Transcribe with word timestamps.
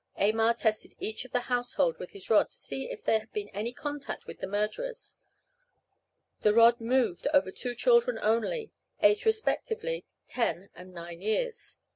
Aymar 0.17 0.55
tested 0.55 0.95
each 0.97 1.25
of 1.25 1.31
the 1.31 1.41
household 1.41 1.99
with 1.99 2.09
his 2.09 2.27
rod, 2.27 2.49
to 2.49 2.57
see 2.57 2.89
if 2.89 3.03
they 3.03 3.19
had 3.19 3.31
been 3.33 3.49
in 3.49 3.71
contact 3.75 4.25
with 4.25 4.39
the 4.39 4.47
murderers. 4.47 5.15
The 6.39 6.55
rod 6.55 6.81
moved 6.81 7.27
over 7.35 7.51
the 7.51 7.51
two 7.51 7.75
children 7.75 8.17
only, 8.19 8.71
aged 9.03 9.27
respectively 9.27 10.07
ten 10.27 10.71
and 10.73 10.91
nine 10.91 11.21
years. 11.21 11.77